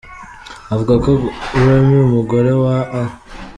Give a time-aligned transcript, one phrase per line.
[0.73, 1.11] Avuga ko
[1.63, 3.03] Remy umugore wa A.